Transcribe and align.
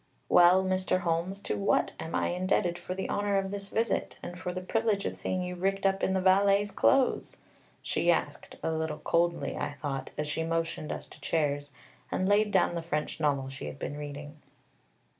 "Well, 0.29 0.63
Mr. 0.63 1.01
Holmes, 1.01 1.39
to 1.41 1.55
what 1.57 1.93
am 1.99 2.15
I 2.15 2.29
indebted 2.29 2.79
for 2.79 2.95
the 2.95 3.07
honor 3.07 3.37
of 3.37 3.51
this 3.51 3.69
visit, 3.69 4.17
and 4.23 4.35
for 4.39 4.51
the 4.51 4.59
privilege 4.59 5.05
of 5.05 5.15
seeing 5.15 5.43
you 5.43 5.53
rigged 5.53 5.85
up 5.85 6.01
in 6.01 6.13
the 6.13 6.19
valet's 6.21 6.71
clothes?" 6.71 7.37
she 7.83 8.09
asked, 8.09 8.57
a 8.63 8.71
little 8.71 8.97
coldly, 8.97 9.55
I 9.55 9.73
thought, 9.73 10.09
as 10.17 10.27
she 10.27 10.43
motioned 10.43 10.91
us 10.91 11.07
to 11.09 11.21
chairs, 11.21 11.71
and 12.11 12.27
laid 12.27 12.49
down 12.49 12.73
the 12.73 12.81
French 12.81 13.19
novel 13.19 13.49
she 13.49 13.65
had 13.67 13.77
been 13.77 13.95
reading. 13.95 14.37